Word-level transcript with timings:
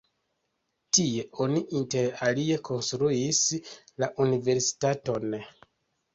Tie 0.97 1.25
oni 1.45 1.61
inter 1.79 2.07
alie 2.29 2.57
konstruis 2.71 3.43
la 4.05 4.11
universitaton. 4.27 5.39